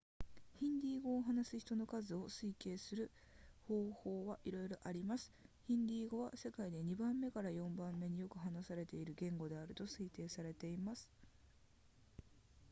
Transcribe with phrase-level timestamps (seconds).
[0.59, 3.11] ヒンディー語を話す人の数を推計する
[3.67, 5.31] 方法はいろいろあります
[5.67, 11.07] ヒンディー語は世界で2番目から4番目によく話されている言語であると推定されています